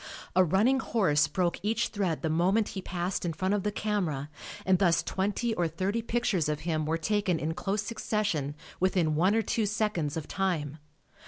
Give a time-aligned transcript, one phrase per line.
[0.35, 4.31] A running horse broke each thread the moment he passed in front of the camera
[4.65, 9.35] and thus twenty or thirty pictures of him were taken in close succession within one
[9.35, 10.79] or two seconds of time.